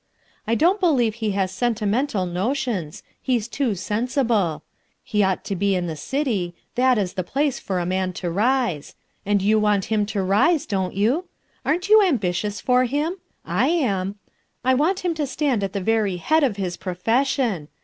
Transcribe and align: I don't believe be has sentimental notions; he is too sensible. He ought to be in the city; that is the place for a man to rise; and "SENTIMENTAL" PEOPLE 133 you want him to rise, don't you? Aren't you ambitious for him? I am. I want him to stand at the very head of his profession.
I 0.47 0.55
don't 0.55 0.79
believe 0.79 1.19
be 1.19 1.29
has 1.29 1.51
sentimental 1.51 2.25
notions; 2.25 3.03
he 3.21 3.35
is 3.35 3.47
too 3.47 3.75
sensible. 3.75 4.63
He 5.03 5.21
ought 5.21 5.43
to 5.45 5.55
be 5.55 5.75
in 5.75 5.85
the 5.85 5.95
city; 5.95 6.55
that 6.73 6.97
is 6.97 7.13
the 7.13 7.23
place 7.23 7.59
for 7.59 7.79
a 7.79 7.85
man 7.85 8.11
to 8.13 8.31
rise; 8.31 8.95
and 9.27 9.39
"SENTIMENTAL" 9.41 9.45
PEOPLE 9.59 9.61
133 9.61 9.93
you 9.93 9.99
want 9.99 10.09
him 10.09 10.11
to 10.49 10.53
rise, 10.57 10.65
don't 10.65 10.95
you? 10.95 11.25
Aren't 11.63 11.89
you 11.89 12.01
ambitious 12.03 12.59
for 12.59 12.85
him? 12.85 13.17
I 13.45 13.67
am. 13.67 14.15
I 14.65 14.73
want 14.73 15.01
him 15.01 15.13
to 15.13 15.27
stand 15.27 15.63
at 15.63 15.73
the 15.73 15.79
very 15.81 16.17
head 16.17 16.43
of 16.43 16.57
his 16.57 16.77
profession. 16.77 17.67